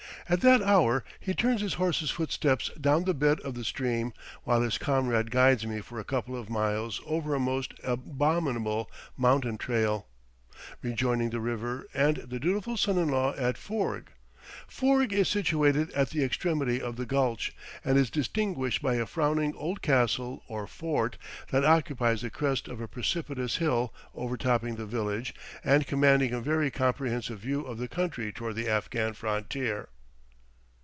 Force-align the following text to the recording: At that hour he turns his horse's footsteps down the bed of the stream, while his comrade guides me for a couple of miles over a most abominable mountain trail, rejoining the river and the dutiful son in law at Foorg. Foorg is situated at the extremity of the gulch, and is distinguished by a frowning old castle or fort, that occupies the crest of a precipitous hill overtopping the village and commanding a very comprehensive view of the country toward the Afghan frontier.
At 0.29 0.39
that 0.41 0.61
hour 0.61 1.03
he 1.19 1.33
turns 1.33 1.59
his 1.59 1.73
horse's 1.73 2.09
footsteps 2.09 2.69
down 2.79 3.03
the 3.03 3.13
bed 3.13 3.41
of 3.41 3.53
the 3.53 3.65
stream, 3.65 4.13
while 4.45 4.61
his 4.61 4.77
comrade 4.77 5.29
guides 5.29 5.67
me 5.67 5.81
for 5.81 5.99
a 5.99 6.05
couple 6.05 6.37
of 6.37 6.49
miles 6.49 7.01
over 7.05 7.35
a 7.35 7.39
most 7.39 7.73
abominable 7.83 8.89
mountain 9.17 9.57
trail, 9.57 10.07
rejoining 10.81 11.31
the 11.31 11.41
river 11.41 11.85
and 11.93 12.15
the 12.17 12.39
dutiful 12.39 12.77
son 12.77 12.97
in 12.97 13.09
law 13.09 13.35
at 13.35 13.57
Foorg. 13.57 14.05
Foorg 14.69 15.11
is 15.11 15.27
situated 15.27 15.91
at 15.91 16.11
the 16.11 16.23
extremity 16.23 16.81
of 16.81 16.95
the 16.95 17.05
gulch, 17.05 17.53
and 17.83 17.97
is 17.97 18.09
distinguished 18.09 18.81
by 18.81 18.95
a 18.95 19.05
frowning 19.05 19.53
old 19.55 19.81
castle 19.81 20.43
or 20.47 20.65
fort, 20.65 21.17
that 21.51 21.65
occupies 21.65 22.21
the 22.21 22.29
crest 22.29 22.69
of 22.69 22.79
a 22.79 22.87
precipitous 22.87 23.57
hill 23.57 23.93
overtopping 24.15 24.77
the 24.77 24.85
village 24.85 25.35
and 25.61 25.87
commanding 25.87 26.31
a 26.33 26.39
very 26.39 26.71
comprehensive 26.71 27.39
view 27.39 27.65
of 27.65 27.77
the 27.77 27.89
country 27.89 28.31
toward 28.31 28.55
the 28.55 28.69
Afghan 28.69 29.11
frontier. 29.11 29.89